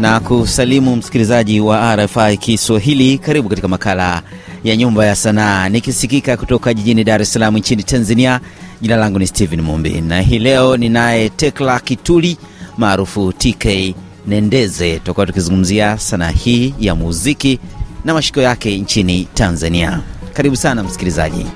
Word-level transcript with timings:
na 0.00 0.20
kusalimu 0.20 0.96
msikilizaji 0.96 1.60
wa 1.60 1.96
RFI 1.96 2.36
Kiswahili. 2.36 3.18
Karibu 3.18 3.48
katika 3.48 3.68
makala 3.68 4.22
ya 4.64 4.76
Nyumba 4.76 5.06
ya 5.06 5.14
Sanaa, 5.16 5.68
nikisikika 5.68 6.36
kutoka 6.36 6.74
jijini 6.74 7.04
Dar 7.04 7.22
es 7.22 7.32
Salaam 7.32 7.56
nchini 7.56 7.82
Tanzania. 7.82 8.40
Jina 8.80 8.96
langu 8.96 9.18
ni 9.18 9.26
Steven 9.26 9.60
Mumbi 9.60 10.00
na 10.00 10.20
hii 10.20 10.38
leo 10.38 10.76
ninaye 10.76 11.28
Tekla 11.28 11.80
Kituli 11.80 12.36
maarufu 12.78 13.32
TK 13.32 13.94
Nendeze. 14.26 14.98
Tutakuwa 14.98 15.26
tukizungumzia 15.26 15.98
sanaa 15.98 16.30
hii 16.30 16.74
ya 16.80 16.94
muziki 16.94 17.58
na 18.04 18.14
mashiko 18.14 18.40
yake 18.40 18.78
nchini 18.78 19.28
Tanzania. 19.34 20.00
Karibu 20.32 20.56
sana 20.56 20.82
msikilizaji, 20.82 21.46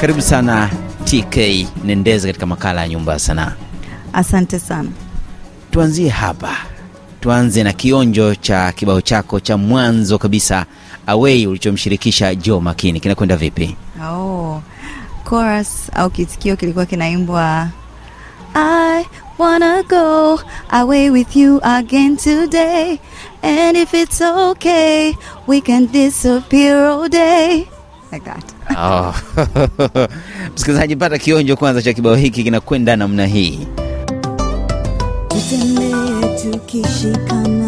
karibu 0.00 0.20
sana 0.22 0.70
TK 1.04 1.36
Nendeze 1.84 2.26
katika 2.28 2.46
makala 2.46 2.80
ya 2.82 2.88
Nyumba 2.88 3.12
ya 3.12 3.18
Sanaa. 3.18 3.52
Asante 4.16 4.58
sana. 4.58 4.88
Tuanzie 5.70 6.08
hapa, 6.08 6.56
tuanze 7.20 7.62
na 7.62 7.72
kionjo 7.72 8.34
cha 8.34 8.72
kibao 8.72 9.00
chako 9.00 9.40
cha 9.40 9.56
mwanzo 9.56 10.18
kabisa 10.18 10.66
Away 11.06 11.46
ulichomshirikisha 11.46 12.34
Joe 12.34 12.60
Makini, 12.60 13.00
kinakwenda 13.00 13.36
vipi? 13.36 13.76
Oh, 14.10 14.62
chorus 15.30 15.90
au 15.94 16.10
kitikio 16.10 16.56
kilikuwa 16.56 16.86
kinaimbwa 16.86 17.68
I 18.54 19.04
wanna 19.38 19.82
go 19.82 20.40
away 20.70 21.10
with 21.10 21.36
you 21.36 21.60
again 21.62 22.16
today 22.16 22.98
and 23.42 23.76
if 23.76 23.94
it's 23.94 24.20
okay 24.20 25.12
we 25.46 25.60
can 25.60 25.86
disappear 25.92 26.76
all 26.86 27.08
day 27.08 27.66
like 28.12 28.24
that. 28.24 28.54
Oh. 28.78 29.14
Msikilizaji, 30.54 30.96
pata 30.96 31.18
kionjo 31.18 31.56
kwanza 31.56 31.82
cha 31.82 31.92
kibao 31.92 32.14
hiki, 32.14 32.44
kinakwenda 32.44 32.96
namna 32.96 33.26
hii. 33.26 33.66
Tukishikana 36.38 37.65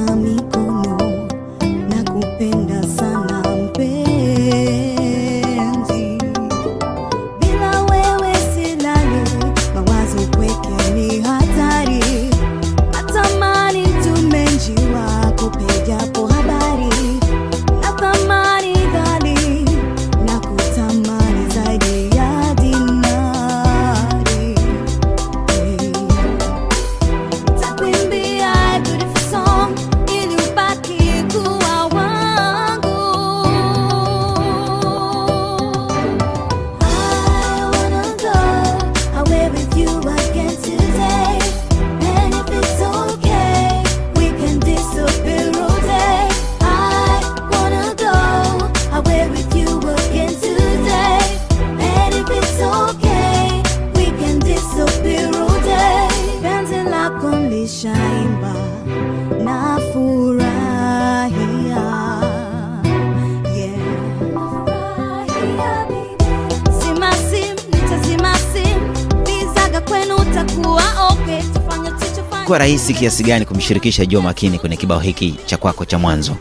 Rahisi 72.59 72.95
kiasi 72.95 73.23
gani 73.23 73.45
kumshirikisha 73.45 74.07
Jo 74.07 74.23
Makini 74.23 74.59
kwenye 74.59 74.77
kibao 74.77 74.99
hiki 75.01 75.35
cha 75.47 75.57
kwako 75.57 75.85
cha 75.85 75.99
mwanzo? 75.99 76.37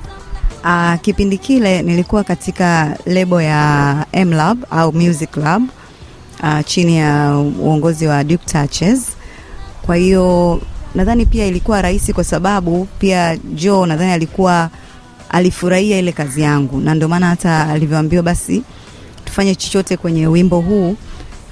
Uh, 0.63 0.93
kipindi 1.01 1.37
kile 1.37 1.81
nilikuwa 1.81 2.23
katika 2.23 2.97
lebo 3.05 3.41
ya 3.41 4.05
MLab 4.25 4.63
au 4.71 4.93
Music 4.93 5.37
Lab 5.37 5.63
uh, 6.43 6.65
chini 6.65 6.97
ya 6.97 7.37
uongozi 7.59 8.07
wa 8.07 8.23
Duke 8.23 8.45
Touches. 8.51 9.01
Kwa 9.85 9.95
hiyo 9.95 10.61
nadhani 10.95 11.25
pia 11.25 11.45
ilikuwa 11.45 11.81
rahisi 11.81 12.13
kwa 12.13 12.23
sababu 12.23 12.87
pia 12.99 13.37
Jo 13.37 13.85
nadhani 13.85 14.11
alikuwa 14.11 14.69
alifurahia 15.29 15.99
ile 15.99 16.11
kazi 16.11 16.41
yangu, 16.41 16.79
na 16.81 16.93
ndio 16.93 17.07
maana 17.07 17.27
hata 17.27 17.69
alivyoambiwa 17.69 18.23
basi 18.23 18.63
tufanye 19.25 19.55
chochote 19.55 19.97
kwenye 19.97 20.27
wimbo 20.27 20.59
huu 20.59 20.95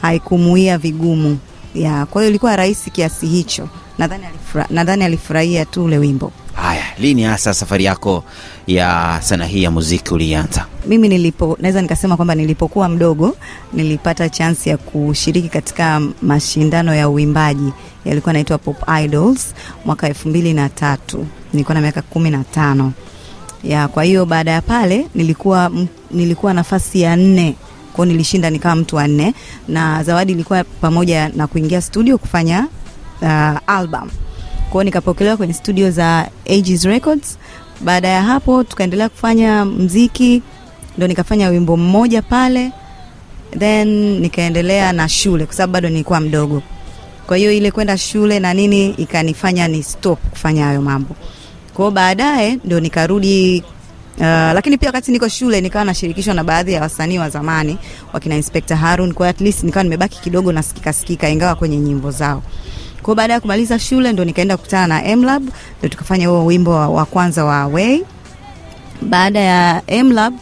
haikumuia 0.02 0.78
vigumu 0.78 1.38
ya. 1.76 2.06
Kwa 2.06 2.22
hiyo 2.22 2.30
ilikuwa 2.30 2.56
rahisi 2.56 2.90
kiasi 2.92 3.28
hicho. 3.28 3.70
Nadhani 3.98 4.26
alifura, 4.26 4.68
nadhani 4.70 5.04
alifurahia 5.04 5.66
tu 5.66 5.84
ule 5.84 5.98
wimbo. 5.98 6.32
Haya, 6.54 6.84
lini 7.00 7.24
hasa 7.24 7.54
safari 7.54 7.84
yako 7.84 8.24
ya 8.68 9.20
sanaa 9.24 9.46
hii 9.46 9.64
ya 9.64 9.72
muziki 9.72 10.14
ulianza? 10.14 10.66
mimi 10.88 11.10
nilipo 11.10 11.58
naweza 11.62 11.82
nikasema 11.82 12.16
kwamba 12.16 12.36
nilipokuwa 12.36 12.90
mdogo 12.90 13.38
nilipata 13.74 14.30
chansi 14.30 14.70
ya 14.70 14.78
kushiriki 14.78 15.50
katika 15.50 16.02
mashindano 16.22 16.96
ya 16.96 17.10
uimbaji 17.10 17.74
yalikuwa 18.06 18.34
naitwa 18.34 18.58
Pop 18.58 18.78
Idols 19.04 19.54
mwaka 19.86 20.08
elfu 20.08 20.30
mbili 20.30 20.54
na 20.54 20.70
tatu 20.70 21.28
nilikuwa 21.54 21.76
na 21.76 21.82
miaka 21.82 22.02
kumi 22.02 22.30
na 22.30 22.44
tano 22.44 22.94
ya 23.64 23.88
kwa 23.88 24.04
hiyo 24.04 24.26
baada 24.26 24.52
ya 24.52 24.62
pale 24.62 25.08
nilikuwa 25.16 25.72
nilikuwa 26.12 26.54
nafasi 26.54 27.02
ya 27.02 27.16
nne 27.16 27.56
kwao 27.96 28.06
nilishinda 28.06 28.50
nikawa 28.50 28.76
mtu 28.76 28.96
wa 28.96 29.08
nne 29.08 29.34
na 29.68 30.04
zawadi 30.04 30.32
ilikuwa 30.32 30.64
pamoja 30.64 31.30
na 31.30 31.48
kuingia 31.48 31.82
studio 31.82 32.18
kufanya 32.18 32.68
uh, 33.22 33.58
album. 33.68 34.10
Kwao 34.70 34.84
nikapokelewa 34.84 35.38
kwenye 35.38 35.54
studio 35.54 35.92
za 35.92 36.30
Ages 36.50 36.84
Records. 36.84 37.38
Baada 37.82 38.08
ya 38.08 38.22
hapo 38.24 38.64
tukaendelea 38.64 39.10
kufanya 39.10 39.66
mziki 39.66 40.42
ndo 40.98 41.08
nikafanya 41.08 41.50
wimbo 41.50 41.78
mmoja 41.78 42.22
pale 42.22 42.72
then 43.60 44.20
nikaendelea 44.20 44.92
na 44.94 45.10
shule 45.10 45.46
kwa 45.46 45.56
sababu 45.56 45.74
bado 45.74 45.90
nilikuwa 45.90 46.20
mdogo. 46.20 46.62
Kwa 47.28 47.38
hiyo 47.38 47.52
ile 47.52 47.72
kwenda 47.72 47.98
shule 47.98 48.40
na 48.40 48.54
nini 48.54 48.90
ikanifanya 48.90 49.68
ni 49.68 49.84
stop 49.84 50.20
kufanya 50.30 50.66
hayo 50.66 50.82
mambo. 50.82 51.16
Kwao 51.74 51.92
baadaye 51.92 52.60
ndo 52.66 52.80
nikarudi 52.80 53.64
Uh, 54.18 54.22
lakini 54.26 54.78
pia 54.78 54.90
wakati 54.90 55.12
niko 55.12 55.28
shule 55.28 55.62
nikawa 55.62 55.86
nashirikishwa 55.86 56.34
na 56.34 56.44
baadhi 56.44 56.74
ya 56.74 56.82
wasanii 56.82 57.18
wa 57.18 57.30
zamani 57.30 57.78
wakina 58.14 58.36
Inspector 58.36 58.78
Harun, 58.78 59.14
kwa 59.14 59.28
at 59.30 59.42
least 59.42 59.64
nikawa 59.64 59.84
nimebaki 59.84 60.22
kidogo 60.22 60.52
nasikika 60.52 60.94
sikika 60.94 61.30
ingawa 61.30 61.56
kwenye 61.56 61.78
nyimbo 61.78 62.12
zao. 62.12 62.44
Kwa 63.02 63.16
baada 63.16 63.34
ya 63.34 63.40
kumaliza 63.40 63.80
shule 63.80 64.14
ndo 64.14 64.26
nikaenda 64.26 64.58
kukutana 64.58 65.02
na 65.02 65.16
MLab 65.16 65.44
ndo 65.80 65.90
tukafanya 65.90 66.28
huo 66.28 66.46
wimbo 66.46 66.72
wa, 66.72 66.90
wa 66.90 67.06
kwanza 67.06 67.46
wa 67.46 67.62
Away. 67.62 68.02
Baada 69.02 69.40
ya 69.40 69.82
MLab 70.04 70.34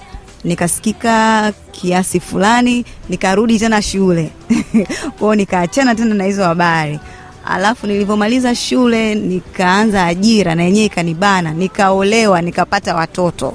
nikasikika 0.44 1.54
kiasi 1.72 2.20
fulani, 2.20 2.86
nikarudi 3.10 3.60
tena 3.60 3.82
shule 3.82 4.32
kwao, 5.20 5.36
nikaachana 5.36 5.96
tena 5.96 6.16
na 6.16 6.24
hizo 6.24 6.44
habari. 6.44 7.00
Alafu 7.46 7.88
nilivyomaliza 7.88 8.56
shule 8.56 9.16
nikaanza 9.16 10.06
ajira 10.06 10.56
na 10.56 10.64
yenyewe 10.64 10.86
ikanibana, 10.86 11.52
nikaolewa, 11.54 12.42
nikapata 12.42 12.96
watoto. 12.96 13.54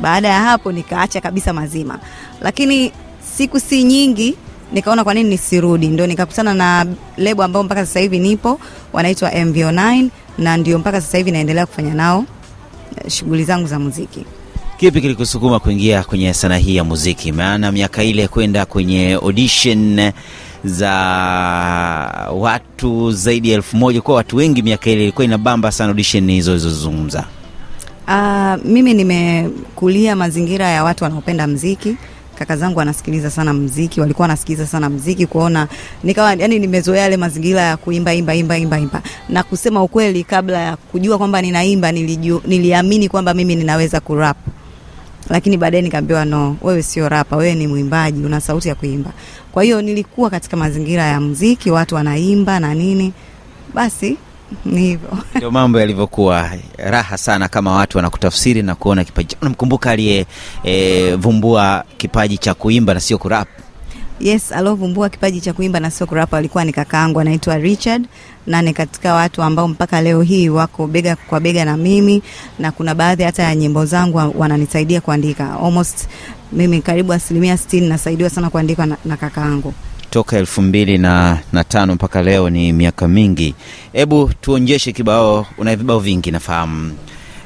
Baada 0.00 0.28
ya 0.28 0.40
hapo 0.40 0.72
nikaacha 0.72 1.20
kabisa 1.20 1.52
mazima, 1.52 1.98
lakini 2.40 2.92
siku 3.36 3.60
si 3.60 3.84
nyingi 3.84 4.34
nikaona 4.72 5.04
kwa 5.04 5.14
nini 5.14 5.28
nisirudi, 5.30 5.88
ndo 5.88 6.06
nikakutana 6.06 6.54
na 6.54 6.86
lebo 7.16 7.42
ambao 7.42 7.62
mpaka 7.62 7.86
sasa 7.86 8.00
hivi 8.00 8.18
nipo, 8.18 8.60
wanaitwa 8.92 9.30
MVO9 9.30 10.08
na 10.38 10.56
ndio 10.56 10.78
mpaka 10.78 11.00
sasa 11.00 11.18
hivi 11.18 11.30
naendelea 11.30 11.66
kufanya 11.66 11.94
nao 11.94 12.24
eh, 13.04 13.10
shughuli 13.10 13.44
zangu 13.44 13.66
za 13.66 13.78
muziki. 13.78 14.24
Kipi 14.76 15.00
kilikusukuma 15.00 15.60
kuingia 15.60 16.02
kwenye 16.02 16.34
sanaa 16.34 16.56
hii 16.56 16.76
ya 16.76 16.84
muziki? 16.84 17.32
Maana 17.32 17.72
miaka 17.72 18.02
ile 18.04 18.28
kwenda 18.28 18.66
kwenye 18.66 19.12
audition 19.14 20.12
za 20.64 20.90
watu 22.34 23.12
zaidi 23.12 23.48
ya 23.50 23.54
elfu 23.56 23.76
moja 23.76 24.00
kwa 24.02 24.14
watu 24.14 24.36
wengi, 24.36 24.62
miaka 24.62 24.90
ile 24.90 25.02
ilikuwa 25.02 25.24
inabamba 25.24 25.72
sana 25.72 25.88
audition 25.88 26.30
hizo 26.30 26.50
ilizozungumza. 26.50 27.24
Uh, 28.08 28.54
mimi 28.64 28.94
nimekulia 28.94 30.16
mazingira 30.16 30.68
ya 30.68 30.84
watu 30.84 31.04
wanaopenda 31.04 31.46
mziki. 31.46 31.96
Kaka 32.38 32.56
zangu 32.56 32.78
wanasikiliza 32.78 33.30
sana 33.30 33.52
mziki, 33.52 34.00
walikuwa 34.00 34.24
wanasikiliza 34.24 34.66
sana 34.66 34.90
mziki, 34.90 35.26
kuona 35.26 35.68
nikawa 36.02 36.34
yani 36.34 36.58
nimezoea 36.58 37.02
yale 37.02 37.16
mazingira 37.16 37.60
ya 37.60 37.76
kuimba 37.76 38.14
imba 38.14 38.34
imba 38.34 38.58
imba 38.58 38.78
imba. 38.78 39.02
Na 39.28 39.42
kusema 39.42 39.82
ukweli, 39.82 40.24
kabla 40.24 40.58
ya 40.60 40.76
kujua 40.76 41.18
kwamba 41.18 41.42
ninaimba, 41.42 41.92
niliju, 41.92 42.42
niliamini 42.46 43.08
kwamba 43.08 43.34
mimi 43.34 43.56
ninaweza 43.56 44.00
kurap, 44.00 44.36
lakini 45.30 45.56
baadaye 45.56 45.82
nikaambiwa 45.82 46.24
no, 46.24 46.56
wewe 46.62 46.82
sio 46.82 47.08
rapa, 47.08 47.36
wewe 47.36 47.54
ni 47.54 47.66
mwimbaji, 47.66 48.24
una 48.24 48.40
sauti 48.40 48.68
ya 48.68 48.74
kuimba. 48.74 49.10
Kwa 49.52 49.62
hiyo 49.62 49.82
nilikuwa 49.82 50.30
katika 50.30 50.56
mazingira 50.56 51.02
ya 51.02 51.20
mziki, 51.20 51.70
watu 51.70 51.94
wanaimba 51.94 52.60
na 52.60 52.74
nini, 52.74 53.12
basi 53.74 54.16
ni 54.64 54.80
hivyo. 54.80 55.18
Ndio 55.34 55.50
mambo 55.50 55.80
yalivyokuwa. 55.80 56.50
Raha 56.76 57.16
sana 57.18 57.48
kama 57.48 57.72
watu 57.72 57.98
wanakutafsiri 57.98 58.62
na 58.62 58.74
kuona 58.74 59.04
kipaji. 59.04 59.28
Chako. 59.28 59.44
Namkumbuka 59.44 59.90
aliye 59.90 60.26
e, 60.64 61.18
kipaji 61.96 62.38
cha 62.38 62.54
kuimba 62.54 62.94
na 62.94 63.00
sio 63.00 63.18
kurap. 63.18 63.48
yes 64.20 64.52
aliovumbua 64.52 65.08
kipaji 65.08 65.40
cha 65.40 65.52
kuimba 65.52 65.80
na 65.80 65.90
sio 65.90 66.06
kurapa 66.06 66.38
alikuwa 66.38 66.64
ni 66.64 66.72
kakaangu 66.72 67.20
anaitwa 67.20 67.58
richard. 67.58 68.04
Na 68.46 68.62
ni 68.62 68.72
katika 68.72 69.14
watu 69.14 69.42
ambao 69.42 69.68
mpaka 69.68 70.00
leo 70.02 70.22
hii 70.22 70.48
wako 70.48 70.86
bega 70.86 71.16
kwa 71.16 71.40
bega 71.40 71.64
na 71.64 71.76
mimi. 71.76 72.22
Na 72.58 72.72
kuna 72.72 72.94
baadhi 72.94 73.22
hata 73.22 73.42
ya 73.42 73.54
nyimbo 73.54 73.84
zangu 73.84 74.32
wananisaidia 74.40 75.00
kuandika. 75.00 75.60
Almost 75.60 76.08
mimi 76.52 76.82
karibu 76.82 77.12
asilimia 77.12 77.56
sitini 77.56 77.88
nasaidiwa 77.88 78.30
sana 78.30 78.50
kuandika 78.50 78.86
na, 78.86 78.96
na 79.04 79.16
kakaangu 79.16 79.74
toka 80.14 80.38
elfu 80.38 80.62
mbili 80.62 80.98
na, 80.98 81.38
na 81.52 81.64
tano 81.64 81.94
mpaka 81.94 82.22
leo 82.22 82.50
ni 82.50 82.72
miaka 82.72 83.08
mingi. 83.08 83.54
Hebu 83.92 84.30
tuonjeshe 84.40 84.92
kibao. 84.92 85.46
Una 85.58 85.76
vibao 85.76 85.98
vingi 85.98 86.30
nafahamu 86.30 86.92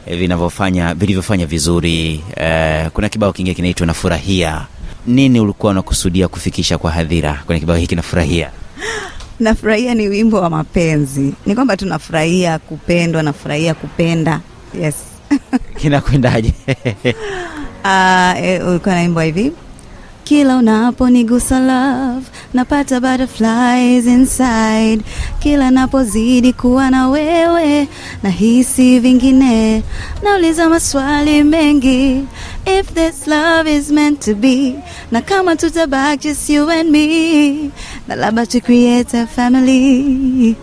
e, 0.06 0.16
vinavyofanya 0.16 0.94
vilivyofanya 0.94 1.46
vizuri 1.46 2.24
eh. 2.36 2.90
kuna 2.92 3.08
kibao 3.08 3.32
kingine 3.32 3.54
kinaitwa 3.54 3.86
Nafurahia. 3.86 4.66
Nini 5.06 5.40
ulikuwa 5.40 5.72
unakusudia 5.72 6.28
kufikisha 6.28 6.78
kwa 6.78 6.90
hadhira 6.90 7.42
kwenye 7.46 7.60
kibao 7.60 7.76
hiki 7.76 7.96
Nafurahia? 7.96 8.50
nafurahia 9.40 9.94
ni 9.94 10.08
wimbo 10.08 10.40
wa 10.40 10.50
mapenzi 10.50 11.34
ni 11.46 11.54
kwamba 11.54 11.76
tunafurahia 11.76 12.58
kupendwa 12.58 13.22
nafurahia 13.22 13.74
kupenda 13.74 14.40
yes 14.82 14.94
Kinakwendaje? 15.80 16.52
uh, 17.84 18.44
e, 18.44 18.62
ulikuwa 18.62 18.94
naimbwa 18.94 19.24
hivi 19.24 19.52
kila 20.28 20.56
unaponigusa 20.56 21.58
love. 21.60 22.26
Napata 22.54 23.00
butterflies 23.00 24.06
inside. 24.06 25.02
Kila 25.38 25.70
napozidi 25.70 26.52
kuwa 26.52 26.90
na 26.90 27.08
wewe 27.08 27.88
nahisi 28.22 28.98
vingine. 29.00 29.82
Nauliza 30.22 30.68
maswali 30.68 31.44
mengi. 31.44 32.24
If 32.66 32.94
this 32.94 33.26
love 33.26 33.76
is 33.76 33.90
meant 33.90 34.20
to 34.24 34.34
be 34.34 34.74
na 35.10 35.20
kama 35.22 35.56
tutabak 35.56 36.20
just 36.20 36.50
you 36.50 36.70
and 36.70 36.90
me. 36.90 37.70
Na 38.08 38.14
labda 38.14 38.46
to 38.46 38.60
create 38.60 39.14
a 39.18 39.26
family 39.26 40.56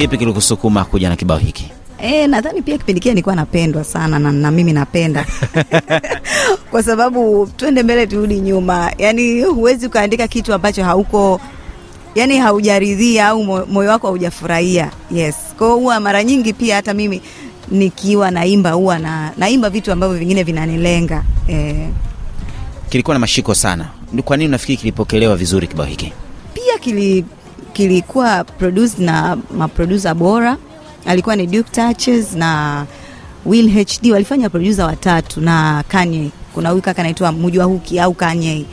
Kipi 0.00 0.18
kilikusukuma 0.18 0.84
kuja 0.84 1.08
na 1.08 1.16
kibao 1.16 1.38
hiki? 1.38 1.70
E, 1.98 2.26
nadhani 2.26 2.62
pia 2.62 2.78
kipindi 2.78 3.00
kile 3.00 3.14
nilikuwa 3.14 3.34
napendwa 3.36 3.84
sana 3.84 4.18
na, 4.18 4.32
na 4.32 4.50
mimi 4.50 4.72
napenda 4.72 5.26
kwa 6.70 6.82
sababu 6.82 7.46
twende 7.56 7.82
mbele 7.82 8.06
turudi 8.06 8.40
nyuma, 8.40 8.92
yani 8.98 9.42
huwezi 9.42 9.86
ukaandika 9.86 10.28
kitu 10.28 10.54
ambacho 10.54 10.84
hauko 10.84 11.40
yani 12.14 12.38
haujaridhia 12.38 13.28
au 13.28 13.44
moyo 13.66 13.90
wako 13.90 14.06
haujafurahia. 14.06 14.90
Yes, 15.10 15.36
kwao 15.58 15.76
huwa 15.76 16.00
mara 16.00 16.24
nyingi 16.24 16.52
pia 16.52 16.76
hata 16.76 16.94
mimi 16.94 17.22
nikiwa 17.70 18.30
naimba 18.30 18.70
huwa 18.70 18.98
na, 18.98 19.32
naimba 19.36 19.70
vitu 19.70 19.92
ambavyo 19.92 20.18
vingine 20.18 20.42
vinanilenga 20.42 21.24
e, 21.48 21.88
Kilikuwa 22.88 23.14
na 23.14 23.18
mashiko 23.20 23.54
sana. 23.54 23.88
Kwa 24.24 24.36
nini 24.36 24.48
unafikiri 24.48 24.76
kilipokelewa 24.78 25.36
vizuri 25.36 25.66
kibao 25.66 25.86
hiki? 25.86 26.12
pia 26.70 26.78
kili, 26.78 27.24
kilikuwa 27.88 28.44
produced 28.44 28.98
na 29.00 29.36
maproducer 29.56 30.14
bora 30.14 30.56
alikuwa 31.06 31.36
ni 31.36 31.46
Duke 31.46 31.70
Touches 31.70 32.32
na 32.32 32.84
Will 33.46 33.84
HD 33.84 34.10
walifanya 34.12 34.50
producer 34.50 34.84
watatu 34.84 35.40
na 35.40 35.84
Kanye 35.88 36.30
kuna 36.54 36.68
huyu 36.70 36.82
kaka 36.82 37.00
anaitwa 37.02 37.32
Mujwa 37.32 37.64
Huki 37.64 38.00
au 38.00 38.14
Kanye 38.14 38.64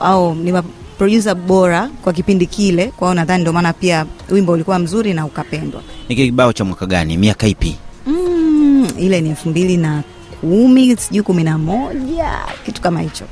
au 0.00 0.34
ni 0.34 0.52
producer 0.98 1.34
bora 1.34 1.88
kwa 2.02 2.12
kipindi 2.12 2.46
kile 2.46 2.86
kwa 2.86 3.08
hiyo 3.08 3.14
nadhani 3.14 3.40
ndio 3.40 3.52
maana 3.52 3.72
pia 3.72 4.06
wimbo 4.30 4.52
ulikuwa 4.52 4.78
mzuri 4.78 5.14
na 5.14 5.26
ukapendwa 5.26 5.82
Ni 6.08 6.16
kibao 6.16 6.52
cha 6.52 6.64
mwaka 6.64 6.86
gani? 6.86 7.16
Miaka 7.16 7.46
ipi? 7.46 7.76
mm, 8.06 8.88
ile 8.98 9.20
ni 9.20 9.30
elfu 9.30 9.48
mbili 9.48 9.76
na 9.76 10.02
kumi 10.40 10.96
sijui 10.96 11.22
kumi 11.22 11.44
na 11.44 11.58
moja 11.58 12.30
kitu 12.66 12.80
kama 12.82 13.00
hicho 13.00 13.24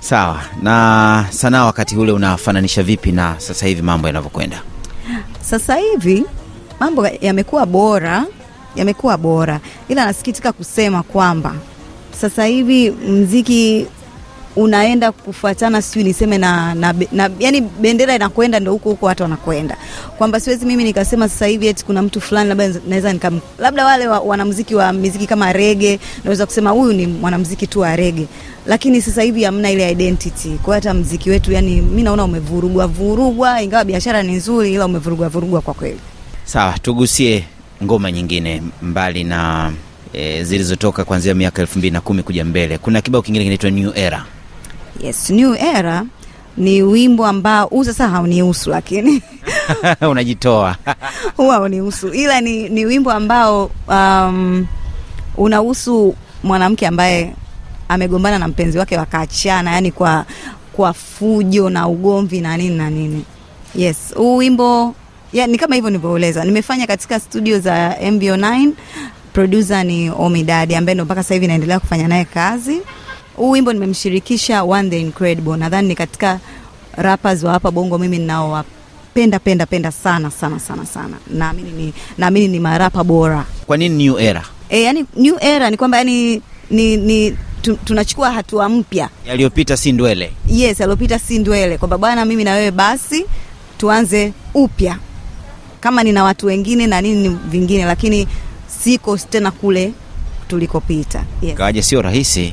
Sawa. 0.00 0.40
Na 0.62 1.26
sanaa 1.30 1.64
wakati 1.64 1.96
ule 1.96 2.12
unafananisha 2.12 2.82
vipi 2.82 3.12
na 3.12 3.34
sasa 3.38 3.66
hivi 3.66 3.82
mambo 3.82 4.06
yanavyokwenda? 4.06 4.62
Sasa 5.50 5.74
hivi 5.76 6.24
mambo 6.80 7.06
yamekuwa 7.20 7.66
bora, 7.66 8.24
yamekuwa 8.76 9.18
bora, 9.18 9.60
ila 9.88 10.04
nasikitika 10.04 10.52
kusema 10.52 11.02
kwamba 11.02 11.54
sasa 12.20 12.44
hivi 12.46 12.90
mziki 12.90 13.86
unaenda 14.56 15.12
kufuatana, 15.12 15.82
sijui 15.82 16.04
niseme 16.04 16.38
na, 16.38 16.74
na, 16.74 16.94
na 17.12 17.30
yani 17.38 17.60
bendera 17.60 18.14
inakwenda 18.14 18.60
ndo 18.60 18.72
huko 18.72 18.90
huko 18.90 19.06
watu 19.06 19.22
wanakwenda, 19.22 19.76
kwamba 20.18 20.40
siwezi 20.40 20.66
mimi 20.66 20.84
nikasema 20.84 21.28
sasa 21.28 21.46
hivi 21.46 21.66
eti 21.66 21.84
kuna 21.84 22.02
mtu 22.02 22.20
fulani 22.20 22.48
labda 22.48 22.68
naweza 22.88 23.12
nikam, 23.12 23.40
labda 23.58 23.84
wale 23.86 24.06
wa, 24.08 24.20
wanamuziki 24.20 24.74
wa 24.74 24.92
muziki 24.92 25.26
kama 25.26 25.52
rege, 25.52 26.00
naweza 26.24 26.46
kusema 26.46 26.70
huyu 26.70 26.92
ni 26.92 27.06
mwanamuziki 27.06 27.66
tu 27.66 27.80
wa 27.80 27.96
rege, 27.96 28.26
lakini 28.66 29.02
sasa 29.02 29.22
hivi 29.22 29.44
hamna 29.44 29.70
ile 29.70 29.90
identity. 29.92 30.48
Kwa 30.48 30.58
hiyo 30.64 30.74
hata 30.74 30.94
muziki 30.94 31.30
wetu 31.30 31.52
yani 31.52 31.80
mimi 31.80 32.02
naona 32.02 32.24
umevurugwa 32.24 32.86
vurugwa, 32.86 33.62
ingawa 33.62 33.84
biashara 33.84 34.22
ni 34.22 34.32
nzuri, 34.32 34.72
ila 34.74 34.86
umevurugwa 34.86 35.28
vurugwa 35.28 35.60
kwa 35.60 35.74
kweli. 35.74 36.00
Sawa, 36.44 36.78
tugusie 36.78 37.44
ngoma 37.84 38.12
nyingine 38.12 38.62
mbali 38.82 39.24
na 39.24 39.72
e, 40.12 40.44
zilizotoka 40.44 41.04
kuanzia 41.04 41.34
miaka 41.34 41.62
elfu 41.62 41.78
mbili 41.78 41.90
na 41.92 42.00
kumi 42.00 42.22
kuja 42.22 42.44
mbele. 42.44 42.78
Kuna 42.78 43.00
kibao 43.00 43.22
kingine 43.22 43.44
kinaitwa 43.44 43.70
New 43.70 43.90
Era. 43.94 44.24
Yes, 45.00 45.30
New 45.30 45.54
Era 45.54 46.04
ni 46.56 46.82
wimbo 46.82 47.26
ambao 47.26 47.66
huu 47.66 47.84
sasa 47.84 48.08
haunihusu, 48.08 48.70
lakini 48.70 49.22
unajitoa 50.10 50.76
huwa 51.36 51.54
haunihusu, 51.54 52.08
ila 52.08 52.40
ni, 52.40 52.68
ni 52.68 52.84
wimbo 52.84 53.12
ambao 53.12 53.70
um, 53.88 54.66
unahusu 55.36 56.14
mwanamke 56.42 56.86
ambaye 56.86 57.34
amegombana 57.88 58.38
na 58.38 58.48
mpenzi 58.48 58.78
wake 58.78 58.96
wakaachana, 58.98 59.72
yani 59.72 59.92
kwa 59.92 60.24
kwa 60.72 60.92
fujo 60.92 61.70
na 61.70 61.88
ugomvi 61.88 62.40
na 62.40 62.56
nini 62.56 62.76
na 62.76 62.90
nini. 62.90 63.24
Yes, 63.74 64.14
huu 64.14 64.36
wimbo 64.36 64.94
yeah, 65.32 65.48
ni 65.48 65.58
kama 65.58 65.74
hivyo 65.74 65.90
nilivyoeleza, 65.90 66.44
nimefanya 66.44 66.86
katika 66.86 67.20
studio 67.20 67.58
za 67.58 67.88
MBO9. 68.00 68.70
Producer 69.32 69.84
ni 69.84 70.10
Omidadi 70.10 70.74
ambaye 70.74 70.94
ndo 70.94 71.04
mpaka 71.04 71.22
sasa 71.22 71.34
hivi 71.34 71.46
naendelea 71.46 71.80
kufanya 71.80 72.08
naye 72.08 72.24
kazi. 72.24 72.80
Huu 73.36 73.50
wimbo 73.50 73.72
nimemshirikisha 73.72 74.62
One 74.64 74.90
the 74.90 75.00
Incredible, 75.00 75.56
nadhani 75.56 75.88
ni 75.88 75.94
katika 75.94 76.40
rappers 76.96 77.42
wa 77.42 77.52
hapa 77.52 77.70
Bongo 77.70 77.98
mimi 77.98 78.18
ninaowapenda 78.18 79.38
penda 79.38 79.66
penda 79.66 79.92
sana 79.92 80.30
sana 80.30 80.60
sana 80.60 80.86
sana, 80.86 81.16
naamini 81.30 81.70
ni 81.70 81.92
naamini 82.18 82.48
ni 82.48 82.60
marapa 82.60 83.04
bora. 83.04 83.44
Kwa 83.66 83.76
nini 83.76 84.04
New 84.04 84.18
Era? 84.18 84.42
E, 84.68 84.82
yani 84.82 85.04
new 85.16 85.36
era 85.40 85.70
ni 85.70 85.76
kwamba 85.76 85.98
yani 85.98 86.42
ni, 86.70 86.96
ni 86.96 87.36
tu, 87.62 87.76
tunachukua 87.84 88.30
hatua 88.32 88.68
mpya. 88.68 89.08
Yaliyopita 89.26 89.76
si 89.76 89.92
ndwele. 89.92 90.32
Yes, 90.48 90.80
yaliyopita 90.80 91.18
si 91.18 91.38
ndwele, 91.38 91.78
kwamba 91.78 91.98
bwana, 91.98 92.24
mimi 92.24 92.44
na 92.44 92.52
wewe 92.52 92.70
basi 92.70 93.24
tuanze 93.78 94.32
upya 94.54 94.98
kama 95.80 96.02
nina 96.02 96.24
watu 96.24 96.46
wengine 96.46 96.86
na 96.86 97.00
nini 97.00 97.28
vingine 97.28 97.84
lakini 97.84 98.28
siko 98.82 99.18
tena 99.18 99.50
kule 99.50 99.92
tulikopita 100.48 101.24
yes. 101.42 101.54
kawaje 101.56 101.82
sio 101.82 102.02
rahisi 102.02 102.52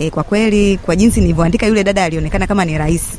E, 0.00 0.10
kwa 0.10 0.22
kweli 0.24 0.76
kwa 0.76 0.96
jinsi 0.96 1.20
nilivyoandika 1.20 1.66
yule 1.66 1.84
dada 1.84 2.04
alionekana 2.04 2.46
kama 2.46 2.64
ni 2.64 2.78
rahisi. 2.78 3.10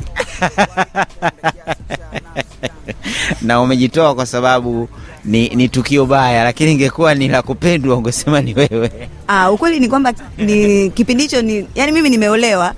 Na 3.41 3.61
umejitoa 3.61 4.15
kwa 4.15 4.25
sababu 4.25 4.89
ni, 5.25 5.49
ni 5.49 5.69
tukio 5.69 6.05
baya 6.05 6.43
lakini 6.43 6.71
ingekuwa 6.71 7.15
ni 7.15 7.27
la 7.27 7.41
kupendwa 7.41 7.95
ungesema 7.97 8.41
ni 8.41 8.53
wewe. 8.53 8.91
Aa, 9.29 9.51
ukweli 9.51 9.79
ni 9.79 9.87
kwamba 9.87 10.13
ni 10.37 10.89
kipindi 10.89 11.23
hicho 11.23 11.41
ni 11.41 11.67
yani 11.75 11.91
mimi 11.91 12.09
nimeolewa 12.09 12.73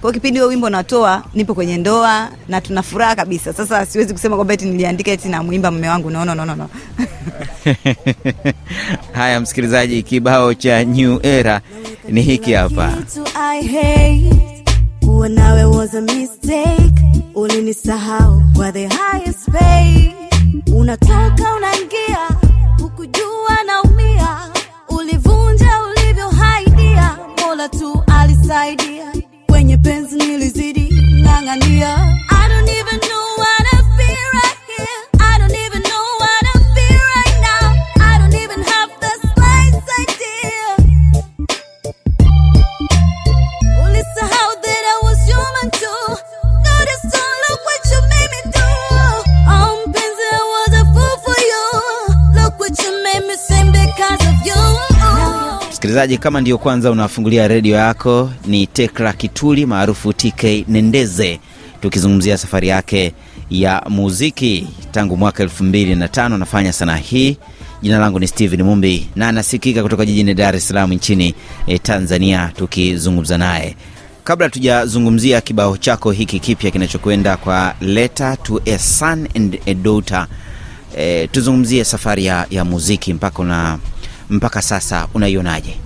kwa 0.00 0.12
kipindi 0.12 0.40
huo 0.40 0.48
wimbo 0.48 0.70
natoa 0.70 1.24
nipo 1.34 1.54
kwenye 1.54 1.76
ndoa 1.76 2.28
na 2.48 2.60
tuna 2.60 2.82
furaha 2.82 3.14
kabisa. 3.16 3.52
Sasa 3.52 3.86
siwezi 3.86 4.12
kusema 4.12 4.36
kwamba 4.36 4.54
eti 4.54 4.64
niliandika 4.64 5.10
eti 5.10 5.28
namwimba 5.28 5.70
mume 5.70 5.88
wangu. 5.88 6.10
No, 6.10 6.24
no, 6.24 6.34
no, 6.34 6.44
no, 6.44 6.54
no. 6.56 6.68
haya 9.12 9.40
msikilizaji 9.40 10.02
kibao 10.02 10.54
cha 10.54 10.84
new 10.84 11.18
era 11.22 11.60
ni 12.08 12.22
hiki 12.22 12.52
hapa. 12.52 12.92
Ulinisahau 17.34 18.42
kwa 18.56 18.72
the 18.72 18.88
highest 18.88 19.50
pay. 19.50 20.08
Unatoka 20.74 21.54
unaingia, 21.56 22.18
hukujua 22.82 23.56
naumia, 23.66 24.38
ulivunja 24.88 25.70
ulivyohaidia, 25.90 27.18
Mola 27.46 27.68
tu 27.68 28.02
alisaidia, 28.06 29.12
kwenye 29.46 29.76
penzi 29.76 30.16
nilizidi 30.16 30.94
ng'ang'ania. 31.22 32.15
Msikilizaji 55.96 56.18
kama 56.22 56.40
ndiyo 56.40 56.58
kwanza 56.58 56.90
unafungulia 56.90 57.48
redio 57.48 57.76
yako 57.76 58.30
ni 58.46 58.66
tekra 58.66 59.12
kituli 59.12 59.66
maarufu 59.66 60.12
tk 60.12 60.44
nendeze 60.68 61.40
tukizungumzia 61.80 62.38
safari 62.38 62.68
yake 62.68 63.12
ya 63.50 63.82
muziki. 63.88 64.66
Tangu 64.92 65.16
mwaka 65.16 65.42
elfu 65.42 65.64
mbili 65.64 65.94
na 65.94 66.08
tano 66.08 66.34
anafanya 66.34 66.72
sanaa 66.72 66.96
hii. 66.96 67.36
Jina 67.82 67.98
langu 67.98 68.18
ni 68.20 68.26
steven 68.28 68.62
mumbi 68.62 69.08
na 69.16 69.28
anasikika 69.28 69.82
kutoka 69.82 70.06
jijini 70.06 70.34
dar 70.34 70.56
es 70.56 70.68
salaam 70.68 70.92
nchini 70.92 71.34
eh, 71.66 71.80
tanzania 71.82 72.52
tukizungumza 72.56 73.38
naye. 73.38 73.76
Kabla 74.24 74.48
tujazungumzia 74.48 75.40
kibao 75.40 75.76
chako 75.76 76.10
hiki 76.10 76.40
kipya 76.40 76.70
kinachokwenda 76.70 77.36
kwa 77.36 77.74
letter 77.80 78.42
to 78.42 78.60
a 78.66 78.78
son 78.78 79.28
and 79.36 79.58
a 79.66 79.74
daughter 79.74 80.26
e, 80.96 81.26
tuzungumzie 81.26 81.84
safari 81.84 82.24
ya, 82.24 82.46
ya 82.50 82.64
muziki 82.64 83.14
mpaka 83.14 83.42
una 83.42 83.78
mpaka 84.30 84.62
sasa 84.62 85.08
unaionaje 85.14 85.76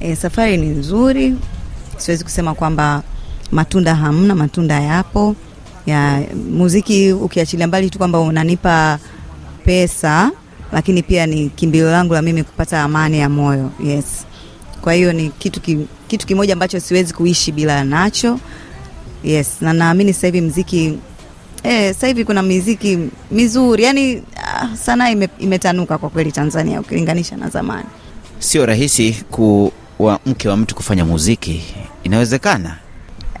E, 0.00 0.16
safari 0.16 0.56
ni 0.56 0.66
nzuri, 0.66 1.34
siwezi 1.96 2.24
kusema 2.24 2.54
kwamba 2.54 3.02
matunda 3.52 3.94
hamna, 3.94 4.34
matunda 4.34 4.80
yapo 4.80 5.36
ya 5.86 6.22
muziki, 6.50 7.12
ukiachilia 7.12 7.66
mbali 7.66 7.90
tu 7.90 7.98
kwamba 7.98 8.20
unanipa 8.20 8.98
pesa, 9.64 10.30
lakini 10.72 11.02
pia 11.02 11.26
ni 11.26 11.48
kimbilio 11.50 11.90
langu 11.90 12.14
la 12.14 12.22
mimi 12.22 12.44
kupata 12.44 12.82
amani 12.82 13.18
ya 13.18 13.28
moyo. 13.28 13.70
Yes, 13.84 14.04
kwa 14.80 14.92
hiyo 14.92 15.12
ni 15.12 15.30
kitu, 15.30 15.60
ki, 15.60 15.78
kitu 16.08 16.26
kimoja 16.26 16.52
ambacho 16.52 16.80
siwezi 16.80 17.14
kuishi 17.14 17.52
bila 17.52 17.84
nacho. 17.84 18.40
Yes, 19.24 19.48
na 19.60 19.72
naamini 19.72 20.12
sasa 20.12 20.26
hivi 20.26 20.40
mziki 20.40 20.98
Eh, 21.62 21.94
sasa 21.94 22.06
hivi 22.06 22.24
kuna 22.24 22.42
miziki 22.42 22.98
mizuri 23.30 23.82
yani, 23.84 24.22
ah, 24.36 24.76
sanaa 24.76 25.10
ime, 25.10 25.28
imetanuka 25.38 25.98
kwa 25.98 26.10
kweli 26.10 26.32
Tanzania 26.32 26.80
ukilinganisha 26.80 27.36
na 27.36 27.48
zamani. 27.48 27.86
sio 28.38 28.66
rahisi 28.66 29.24
kuwa 30.00 30.20
mke 30.26 30.48
wa 30.48 30.56
mtu 30.56 30.74
kufanya 30.74 31.04
muziki 31.04 31.62
inawezekana? 32.04 32.76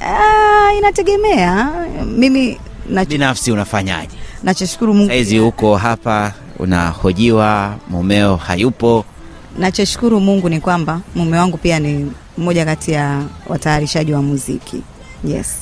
Ah, 0.00 0.72
inategemea. 0.78 1.70
Mimi 2.16 2.58
nacho... 2.88 3.10
binafsi 3.10 3.52
unafanyaje? 3.52 4.16
Nachoshukuru 4.42 4.94
Mungu, 4.94 5.08
saizi 5.08 5.38
huko 5.38 5.76
hapa 5.76 6.32
unahojiwa 6.58 7.76
mumeo 7.90 8.36
hayupo. 8.36 9.04
Nachoshukuru 9.58 10.20
Mungu 10.20 10.48
ni 10.48 10.60
kwamba 10.60 11.00
mume 11.14 11.38
wangu 11.38 11.56
pia 11.56 11.78
ni 11.78 12.12
mmoja 12.38 12.64
kati 12.64 12.92
ya 12.92 13.22
watayarishaji 13.46 14.12
wa 14.12 14.22
muziki. 14.22 14.82
Yes, 15.24 15.56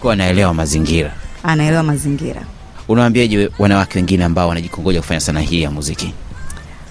kuwa 0.00 0.12
anaelewa 0.12 0.54
mazingira. 0.54 1.12
Anaelewa 1.42 1.82
mazingira. 1.82 2.42
unawaambiaje 2.88 3.50
wanawake 3.58 3.98
wengine 3.98 4.24
ambao 4.24 4.48
wanajikongoja 4.48 5.00
kufanya 5.00 5.20
sanaa 5.20 5.40
hii 5.40 5.62
ya 5.62 5.70
muziki? 5.70 6.14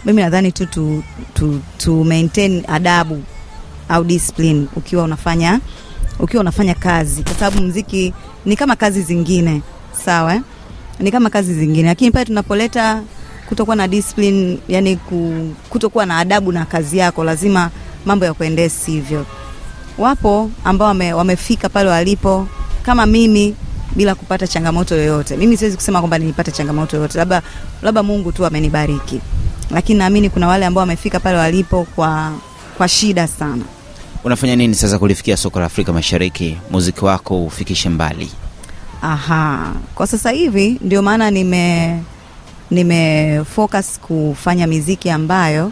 Mimi 0.05 0.21
nadhani 0.21 0.51
tu 0.51 0.65
tu, 0.65 1.03
tu 1.33 1.59
tu 1.77 2.03
maintain 2.03 2.63
adabu 2.67 3.23
au 3.93 4.03
discipline 4.03 4.67
ukiwa 4.75 5.03
unafanya 5.03 5.59
ukiwa 6.19 6.41
unafanya 6.41 6.75
kazi, 6.75 7.23
kwa 7.23 7.33
sababu 7.33 7.61
mziki 7.61 8.13
ni 8.45 8.55
kama 8.55 8.75
kazi 8.75 9.01
zingine, 9.01 9.61
sawa 10.05 10.35
eh? 10.35 10.41
Ni 10.99 11.11
kama 11.11 11.29
kazi 11.29 11.53
zingine, 11.53 11.87
lakini 11.87 12.11
pale 12.11 12.25
tunapoleta 12.25 13.01
kutokuwa 13.49 13.75
na 13.75 13.87
discipline, 13.87 14.57
yani 14.67 14.99
kutokuwa 15.69 16.05
na 16.05 16.17
adabu 16.17 16.51
na 16.51 16.65
kazi 16.65 16.97
yako, 16.97 17.23
lazima 17.23 17.69
mambo 18.05 18.25
ya 18.25 18.33
kuendea 18.33 18.69
sivyo. 18.69 19.25
Wapo 19.97 20.51
ambao 20.63 20.87
wame, 20.87 21.13
wamefika 21.13 21.69
pale 21.69 21.89
walipo 21.89 22.47
kama 22.83 23.05
mimi 23.05 23.55
bila 23.95 24.15
kupata 24.15 24.47
changamoto 24.47 24.95
yoyote. 24.95 25.37
Mimi 25.37 25.57
siwezi 25.57 25.75
kusema 25.77 25.99
kwamba 25.99 26.17
nilipata 26.17 26.51
changamoto 26.51 26.95
yoyote, 26.97 27.17
labda 27.17 27.41
labda 27.81 28.03
Mungu 28.03 28.31
tu 28.31 28.45
amenibariki, 28.45 29.21
lakini 29.71 29.99
naamini 29.99 30.29
kuna 30.29 30.47
wale 30.47 30.65
ambao 30.65 30.79
wamefika 30.81 31.19
pale 31.19 31.37
walipo 31.37 31.87
kwa 31.95 32.31
kwa 32.77 32.87
shida 32.87 33.27
sana. 33.27 33.63
Unafanya 34.23 34.55
nini 34.55 34.75
sasa 34.75 34.99
kulifikia 34.99 35.37
soko 35.37 35.59
la 35.59 35.65
afrika 35.65 35.93
mashariki? 35.93 36.57
Muziki 36.71 37.05
wako 37.05 37.45
ufikishe 37.45 37.89
mbali. 37.89 38.31
Aha, 39.01 39.73
kwa 39.95 40.07
sasa 40.07 40.31
hivi 40.31 40.77
ndio 40.81 41.01
maana 41.01 41.31
nime 41.31 41.99
nimefocus 42.71 43.99
kufanya 43.99 44.67
miziki 44.67 45.09
ambayo 45.09 45.71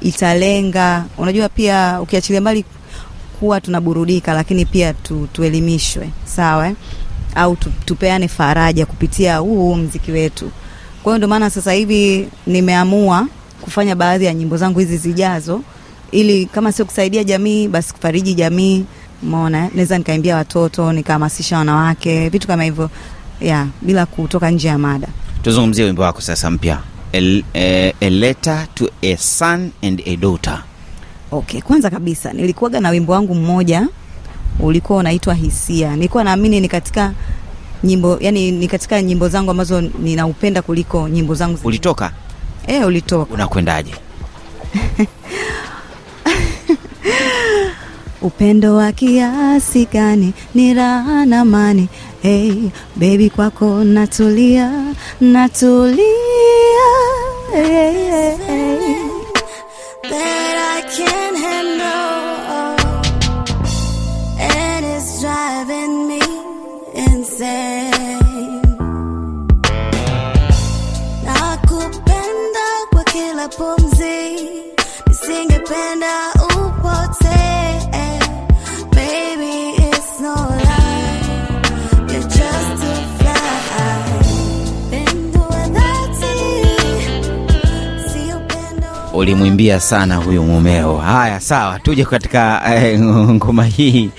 italenga, 0.00 1.04
unajua 1.18 1.48
pia 1.48 2.00
ukiachilia 2.02 2.40
mbali 2.40 2.64
kuwa 3.40 3.60
tunaburudika, 3.60 4.32
lakini 4.32 4.64
pia 4.64 4.92
tu, 4.94 5.28
tuelimishwe 5.32 6.10
sawa? 6.24 6.72
Au 7.34 7.56
tu, 7.56 7.72
tupeane 7.84 8.28
faraja 8.28 8.86
kupitia 8.86 9.36
huu 9.38 9.74
mziki 9.74 10.12
wetu. 10.12 10.50
Kwa 11.02 11.12
hiyo 11.12 11.18
ndio 11.18 11.28
maana 11.28 11.50
sasa 11.50 11.72
hivi 11.72 12.28
nimeamua 12.46 13.26
kufanya 13.60 13.96
baadhi 13.96 14.24
ya 14.24 14.34
nyimbo 14.34 14.56
zangu 14.56 14.78
hizi 14.78 14.96
zijazo, 14.96 15.60
ili 16.12 16.46
kama 16.46 16.72
sio 16.72 16.84
kusaidia 16.84 17.24
jamii, 17.24 17.68
basi 17.68 17.94
kufariji 17.94 18.34
jamii. 18.34 18.84
Umeona, 19.22 19.64
eh? 19.64 19.70
naweza 19.74 19.98
nikaimbia 19.98 20.36
watoto, 20.36 20.92
nikahamasisha 20.92 21.58
wanawake, 21.58 22.28
vitu 22.28 22.46
kama 22.46 22.64
hivyo 22.64 22.90
ya 23.40 23.66
bila 23.82 24.06
kutoka 24.06 24.50
nje 24.50 24.68
ya 24.68 24.78
mada. 24.78 25.08
tuzungumzie 25.42 25.84
wimbo 25.84 26.02
wako 26.02 26.20
sasa 26.20 26.50
mpya 26.50 26.78
a, 27.12 27.42
a, 27.54 27.92
a 28.00 28.10
letter 28.10 28.66
to 28.74 28.90
a 29.02 29.16
son 29.16 29.70
and 29.82 30.02
a 30.06 30.16
daughter 30.16 30.62
Okay, 31.32 31.60
kwanza 31.60 31.90
kabisa 31.90 32.32
nilikuwaga 32.32 32.80
na 32.80 32.90
wimbo 32.90 33.12
wangu 33.12 33.34
mmoja 33.34 33.88
ulikuwa 34.60 34.98
unaitwa 34.98 35.34
Hisia. 35.34 35.96
Nilikuwa 35.96 36.24
naamini 36.24 36.60
ni 36.60 36.68
katika 36.68 37.12
nyimbo, 37.84 38.18
yani 38.20 38.50
ni 38.52 38.68
katika 38.68 39.02
nyimbo 39.02 39.28
zangu 39.28 39.50
ambazo 39.50 39.80
ninaupenda 39.80 40.62
kuliko 40.62 41.08
nyimbo 41.08 41.34
zangu 41.34 41.58
ulitoka 41.64 42.12
eh, 42.66 42.86
ulitoka 42.86 43.34
unakwendaje 43.34 43.94
upendo 48.22 48.74
wa 48.76 48.92
kiasi 48.92 49.86
gani 49.92 50.32
ni 50.54 50.74
raha 50.74 51.26
na 51.26 51.40
amani. 51.40 51.88
Hey, 52.22 52.52
baby 52.96 53.30
kwako 53.30 53.84
natulia, 53.84 54.94
natulia. 55.20 56.06
Hey, 57.52 57.92
hey, 57.92 58.36
hey. 58.36 58.96
Nakupenda 71.24 72.66
kwa 72.92 73.04
kila 73.04 73.48
pumzi, 73.48 74.38
nisingependa 75.06 76.32
ulimwimbia 89.20 89.80
sana 89.80 90.16
huyu 90.16 90.42
mumeo. 90.42 90.96
Haya, 90.96 91.40
sawa, 91.40 91.78
tuje 91.78 92.04
katika 92.04 92.62
eh, 92.74 93.00
ngoma 93.34 93.64
hii 93.64 94.10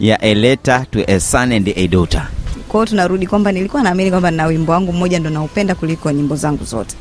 ya 0.00 0.20
a 0.22 0.34
letter 0.34 0.86
to 0.90 1.00
a 1.06 1.20
son 1.20 1.52
and 1.52 1.72
a 1.76 1.88
daughter. 1.88 2.26
Kwa 2.68 2.86
tunarudi 2.86 3.26
kwamba 3.26 3.52
nilikuwa 3.52 3.82
naamini 3.82 4.10
kwamba 4.10 4.30
na 4.30 4.46
wimbo 4.46 4.72
wangu 4.72 4.92
mmoja 4.92 5.18
ndo 5.18 5.30
naupenda 5.30 5.74
kuliko 5.74 6.12
nyimbo 6.12 6.36
zangu 6.36 6.64
zote, 6.64 6.96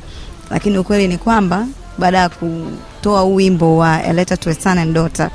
lakini 0.52 0.78
ukweli 0.78 1.08
ni 1.08 1.18
kwamba 1.18 1.68
baada 1.98 2.18
ya 2.18 2.30
kutoa 2.30 3.22
huu 3.22 3.36
wimbo 3.36 3.78
wa 3.78 4.04
A 4.04 4.14
Letter 4.14 4.40
to 4.40 4.50
a 4.50 4.54
Son 4.54 4.78
and 4.78 4.94
Daughter 4.94 5.30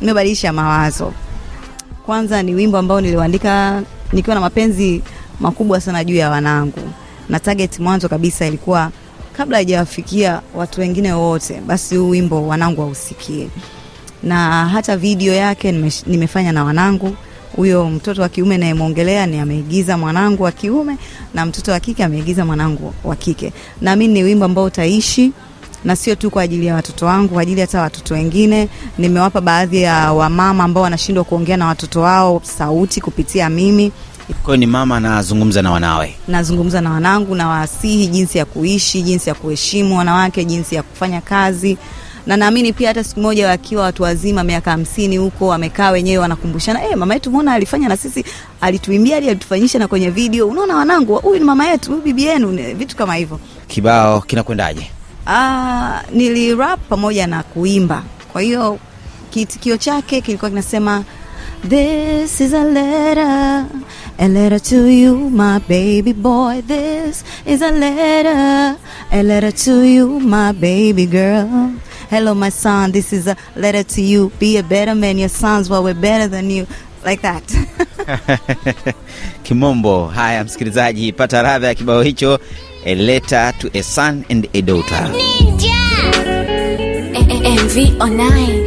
nimebadilisha 0.00 0.52
mawazo. 0.52 1.12
Kwanza 2.06 2.42
ni 2.42 2.54
wimbo 2.54 2.78
ambao 2.78 3.00
niliuandika 3.00 3.82
nikiwa 4.12 4.34
na 4.34 4.40
mapenzi 4.40 5.02
makubwa 5.40 5.80
sana 5.80 6.04
juu 6.04 6.14
ya 6.16 6.30
wanangu, 6.30 6.90
na 7.28 7.40
target 7.40 7.78
mwanzo 7.78 8.08
kabisa 8.08 8.46
ilikuwa 8.46 8.90
kabla 9.36 9.56
haijawafikia 9.56 10.40
watu 10.54 10.80
wengine 10.80 11.12
wote, 11.12 11.60
basi 11.66 11.96
huu 11.96 12.08
wimbo 12.10 12.46
wanangu 12.48 12.80
wausikie, 12.80 13.48
na 14.22 14.68
hata 14.68 14.96
video 14.96 15.34
yake 15.34 15.72
nime, 15.72 15.92
nimefanya 16.06 16.52
na 16.52 16.64
wanangu 16.64 17.16
huyo 17.56 17.84
mtoto 17.90 18.22
wa 18.22 18.28
kiume 18.28 18.58
nayemwongelea 18.58 19.26
ni 19.26 19.38
ameigiza 19.38 19.98
mwanangu 19.98 20.42
wa 20.42 20.52
kiume 20.52 20.96
na 21.34 21.46
mtoto 21.46 21.72
wa 21.72 21.80
kike 21.80 22.04
ameigiza 22.04 22.44
mwanangu 22.44 22.94
wa 23.04 23.16
kike. 23.16 23.52
Naamini 23.80 24.14
ni 24.14 24.22
wimbo 24.22 24.44
ambao 24.44 24.64
utaishi 24.64 25.32
na 25.84 25.96
sio 25.96 26.14
tu 26.14 26.30
kwa 26.30 26.42
ajili 26.42 26.66
ya 26.66 26.74
watoto 26.74 27.06
wangu, 27.06 27.28
kwa 27.28 27.42
ajili 27.42 27.60
hata 27.60 27.80
watoto 27.80 28.14
wengine. 28.14 28.68
Nimewapa 28.98 29.40
baadhi 29.40 29.82
ya 29.82 30.12
wamama 30.12 30.64
ambao 30.64 30.82
wanashindwa 30.82 31.24
kuongea 31.24 31.56
na 31.56 31.66
watoto 31.66 32.00
wao 32.00 32.40
sauti 32.44 33.00
kupitia 33.00 33.48
mimi. 33.50 33.92
Kwa 34.26 34.44
hiyo 34.44 34.56
ni 34.56 34.66
mama 34.66 34.96
anazungumza 34.96 35.62
na 35.62 35.70
wanawe. 35.70 36.14
Nazungumza 36.28 36.80
na 36.80 36.90
wanangu 36.90 37.34
nawasihi 37.34 38.06
jinsi 38.06 38.38
ya 38.38 38.44
kuishi, 38.44 39.02
jinsi 39.02 39.28
ya 39.28 39.34
kuheshimu 39.34 39.98
wanawake, 39.98 40.44
jinsi 40.44 40.74
ya 40.74 40.82
kufanya 40.82 41.20
kazi 41.20 41.78
na 42.26 42.36
naamini 42.36 42.72
pia 42.72 42.88
hata 42.88 43.04
siku 43.04 43.20
moja 43.20 43.48
wakiwa 43.48 43.82
watu 43.82 44.02
wazima 44.02 44.44
miaka 44.44 44.70
hamsini 44.70 45.16
huko 45.16 45.46
wamekaa 45.46 45.90
wenyewe 45.90 46.18
wanakumbushana, 46.18 46.84
eh, 46.84 46.96
mama 46.96 47.14
yetu 47.14 47.30
mbona 47.30 47.52
alifanya 47.52 47.88
na 47.88 47.96
sisi, 47.96 48.24
alituimbia 48.60 49.14
hadi 49.14 49.28
alitufanyisha 49.28 49.78
na 49.78 49.88
kwenye 49.88 50.10
video. 50.10 50.48
Unaona 50.48 50.76
wanangu, 50.76 51.14
huyu 51.16 51.38
ni 51.38 51.44
mama 51.44 51.66
yetu, 51.66 51.90
huyu 51.90 52.02
bibi 52.02 52.22
yenu, 52.24 52.48
vitu 52.74 52.96
kama 52.96 53.14
hivyo. 53.14 53.40
Kibao 53.68 54.20
kinakwendaje? 54.20 54.90
Ah, 55.26 56.02
nilirap 56.12 56.80
pamoja 56.88 57.26
na 57.26 57.42
kuimba, 57.42 58.02
kwa 58.32 58.42
hiyo 58.42 58.78
kiitikio 59.30 59.76
chake 59.76 60.20
kilikuwa 60.20 60.50
kinasema 60.50 61.04
This 61.68 62.40
is 62.40 62.52
a 62.54 62.64
letter, 62.64 63.66
a 64.18 64.28
letter 64.28 64.58
to 64.58 64.86
you, 64.86 65.30
my 65.30 65.58
baby 65.58 66.12
boy. 66.12 66.62
This 66.62 67.24
is 67.44 67.62
a 67.62 67.70
letter, 67.70 68.78
a 69.12 69.22
letter 69.22 69.50
to 69.50 69.82
you, 69.82 70.20
my 70.20 70.52
baby 70.52 71.06
girl. 71.06 71.74
Hello, 72.10 72.34
my 72.34 72.48
son. 72.50 72.92
This 72.92 73.12
is 73.12 73.26
a 73.26 73.36
letter 73.56 73.82
to 73.82 74.00
you. 74.02 74.30
Be 74.38 74.58
a 74.58 74.62
better 74.62 74.94
man. 74.94 75.18
Your 75.18 75.28
sons 75.28 75.68
well, 75.68 75.82
were 75.82 75.94
better 75.94 76.28
than 76.28 76.50
you. 76.50 76.66
Like 77.04 77.20
that. 77.22 77.42
Kimombo. 79.44 80.06
Haya, 80.08 80.44
msikilizaji, 80.44 81.12
pata 81.12 81.42
radha 81.42 81.66
ya 81.68 81.74
kibao 81.74 82.02
hicho, 82.02 82.38
a 82.84 82.94
letter 82.94 83.52
to 83.58 83.70
a 83.78 83.82
son 83.82 84.24
and 84.28 84.48
a 84.54 84.62
daughter. 84.62 85.10
MV 87.46 88.00
online. 88.00 88.65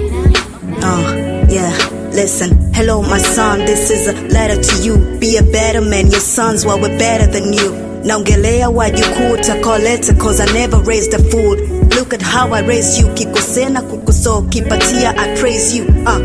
Listen, 2.20 2.74
hello, 2.74 3.02
my 3.02 3.18
son. 3.18 3.60
This 3.60 3.90
is 3.90 4.08
a 4.08 4.14
letter 4.28 4.62
to 4.62 4.84
you. 4.84 4.98
Be 5.20 5.38
a 5.38 5.44
better 5.44 5.80
man. 5.80 6.12
Your 6.12 6.20
sons 6.20 6.66
were 6.66 6.78
better 6.98 7.28
than 7.28 7.54
you. 7.54 7.72
Naongelea 8.04 8.70
wajukuu 8.70 9.32
utakoleta 9.34 10.14
cause 10.14 10.40
I 10.44 10.46
never 10.54 10.80
raised 10.80 11.14
a 11.14 11.20
fool. 11.20 11.56
Look 11.96 12.14
at 12.14 12.22
how 12.22 12.54
I 12.54 12.62
raised 12.62 13.00
you. 13.02 13.08
Kikosena 13.14 13.82
kukosoa, 13.82 14.42
kipatia 14.50 15.14
I 15.18 15.36
praise 15.40 15.78
you. 15.78 15.86
Uh. 16.06 16.20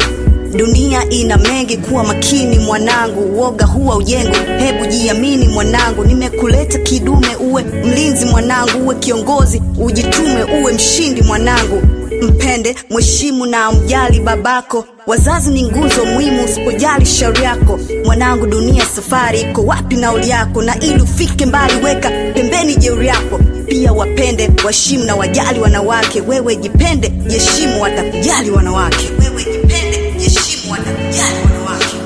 Dunia 0.57 1.09
ina 1.11 1.37
mengi, 1.37 1.77
kuwa 1.77 2.05
makini 2.05 2.59
mwanangu, 2.59 3.21
uoga 3.21 3.67
huwa 3.67 3.97
ujengo. 3.97 4.37
Hebu 4.59 4.87
jiamini 4.87 5.49
mwanangu, 5.49 6.05
nimekuleta 6.05 6.79
kidume, 6.79 7.37
uwe 7.41 7.63
mlinzi 7.63 8.27
mwanangu, 8.27 8.79
uwe 8.85 8.95
kiongozi, 8.95 9.63
ujitume, 9.79 10.45
uwe 10.61 10.73
mshindi 10.73 11.23
mwanangu 11.23 11.83
mpende 12.25 12.75
mheshimu 12.91 13.47
na 13.47 13.73
mjali 13.73 14.21
babako. 14.21 14.85
Wazazi 15.07 15.51
ni 15.51 15.63
nguzo 15.63 16.05
muhimu 16.05 16.45
usipojali 16.45 17.07
shauri 17.07 17.43
yako. 17.43 17.81
Mwanangu 18.05 18.47
dunia 18.47 18.85
safari 18.97 19.41
iko 19.41 19.63
wapi 19.65 19.97
nauli 19.97 20.29
yako? 20.31 20.63
Na 20.63 20.81
ili 20.81 21.03
ufike 21.03 21.47
mbali 21.47 21.75
weka 21.85 22.11
pembeni 22.35 22.77
jeuri 22.77 23.07
yako. 23.07 23.41
Pia 23.67 23.93
wapende 23.93 24.51
waheshimu 24.65 25.05
na 25.05 25.15
wajali 25.17 25.61
wanawake. 25.61 26.21
Wewe 26.21 26.57
jipende 26.57 27.09
jiheshimu 27.09 27.83
watakujali 27.83 28.51
wanawake. 28.51 29.11
Wewe 29.21 29.45
jipende 29.45 30.13
jiheshimu 30.19 30.73
watakujali 30.73 31.37
wanawake 31.45 31.97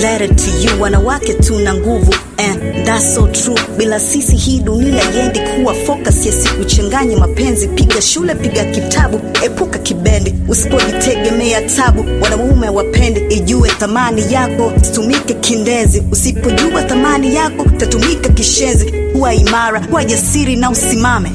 letter 0.00 0.28
to 0.36 0.50
you. 0.50 0.80
Wanawake 0.82 1.34
tuna 1.34 1.74
nguvu 1.74 2.14
and 2.38 2.86
that's 2.86 3.14
so 3.14 3.26
true. 3.26 3.56
Bila 3.76 4.00
sisi 4.00 4.36
hii 4.36 4.60
dunia 4.60 5.02
yendi 5.16 5.40
kuwa 5.40 5.74
focus, 5.74 6.26
yasikuchanganye 6.26 7.16
mapenzi. 7.16 7.68
Piga 7.68 8.02
shule, 8.02 8.34
piga 8.34 8.64
kitabu, 8.64 9.20
epuka 9.44 9.78
kibendi, 9.78 10.34
usipojitegemea 10.48 11.62
tabu. 11.62 12.04
Wanaume 12.22 12.68
wapende, 12.68 13.26
ijue 13.30 13.68
thamani 13.70 14.32
yako, 14.32 14.72
situmike 14.82 15.34
kindezi. 15.34 16.02
Usipojua 16.12 16.82
thamani 16.82 17.34
yako, 17.36 17.64
tatumika 17.76 18.28
kishenzi. 18.28 18.92
Kuwa 19.12 19.34
imara, 19.34 19.80
kuwa 19.80 20.04
jasiri 20.04 20.56
na 20.56 20.70
usimame. 20.70 21.30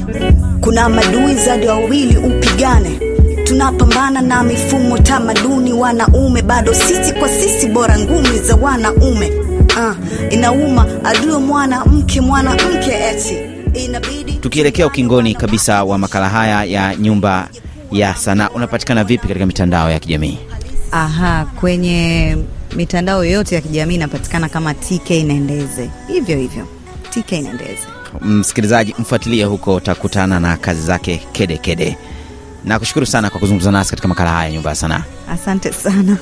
Kuna 0.60 0.88
madui 0.88 1.34
zaidi 1.34 1.66
wawili, 1.66 2.16
upigane 2.16 2.90
tunapambana 3.54 4.20
na 4.20 4.42
mifumo 4.42 4.98
tamaduni 4.98 5.72
wanaume 5.72 6.42
bado 6.42 6.74
sisi 6.74 7.12
kwa 7.12 7.28
sisi 7.28 7.66
bora 7.68 7.98
ngumi 7.98 8.38
za 8.38 8.56
wanaume 8.56 9.32
uh, 9.76 9.96
inauma 10.32 10.86
adui 11.04 11.38
mwanamke 11.38 12.20
mwanamke 12.20 12.92
eti 13.10 13.36
inabidi 13.84 14.32
Tukielekea 14.32 14.86
ukingoni 14.86 15.34
kabisa 15.34 15.84
wa 15.84 15.98
makala 15.98 16.28
haya 16.28 16.64
ya 16.64 16.96
nyumba 16.96 17.48
ya 17.92 18.14
sanaa, 18.14 18.48
unapatikana 18.48 19.04
vipi 19.04 19.28
katika 19.28 19.46
mitandao 19.46 19.90
ya 19.90 19.98
kijamii? 20.00 20.38
Aha, 20.92 21.46
kwenye 21.60 22.36
mitandao 22.76 23.24
yote 23.24 23.54
ya 23.54 23.60
kijamii 23.60 23.94
inapatikana 23.94 24.48
kama 24.48 24.74
TK 24.74 25.10
Nendeze, 25.10 25.90
hivyo 26.08 26.36
hivyo 26.38 26.66
TK 27.10 27.32
Nendeze. 27.32 27.86
Msikilizaji, 28.20 28.94
mfuatilie 28.98 29.44
huko, 29.44 29.74
utakutana 29.74 30.40
na 30.40 30.56
kazi 30.56 30.82
zake 30.82 31.22
kede 31.32 31.56
kede. 31.56 31.96
Na 32.64 32.78
kushukuru 32.78 33.06
sana 33.06 33.30
kwa 33.30 33.40
kuzungumza 33.40 33.70
nasi 33.70 33.90
katika 33.90 34.08
makala 34.08 34.30
haya 34.30 34.50
nyumba 34.52 34.70
ya 34.70 34.76
sanaa. 34.76 35.02
Asante 35.30 35.72
sana. 35.72 36.16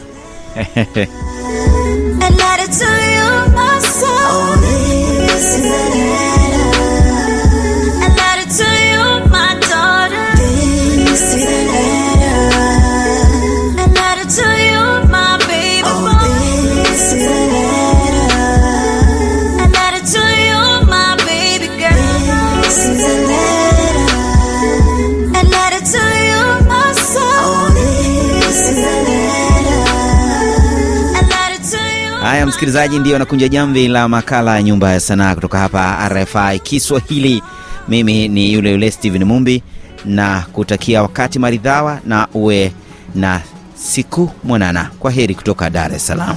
msikilizaji, 32.62 32.98
ndiyo 32.98 33.18
nakunja 33.18 33.48
jamvi 33.48 33.88
la 33.88 34.08
makala 34.08 34.56
ya 34.56 34.62
nyumba 34.62 34.92
ya 34.92 35.00
sanaa 35.00 35.34
kutoka 35.34 35.58
hapa 35.58 36.08
RFI 36.08 36.58
Kiswahili. 36.62 37.42
Mimi 37.88 38.28
ni 38.28 38.52
yule 38.52 38.70
yule 38.70 38.90
Steven 38.90 39.24
Mumbi 39.24 39.62
na 40.04 40.44
kutakia 40.52 41.02
wakati 41.02 41.38
maridhawa 41.38 42.00
na 42.06 42.28
uwe 42.34 42.72
na 43.14 43.40
siku 43.74 44.30
mwanana. 44.44 44.90
Kwa 44.98 45.10
heri 45.10 45.34
kutoka 45.34 45.70
Dar 45.70 45.94
es 45.94 46.06
Salaam. 46.06 46.36